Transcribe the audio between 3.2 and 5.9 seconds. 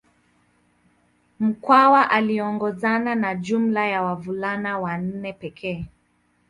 jumla ya wavulana wanne pekee